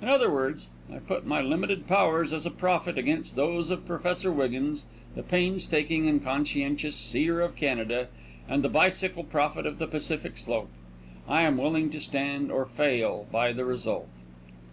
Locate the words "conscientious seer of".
6.22-7.56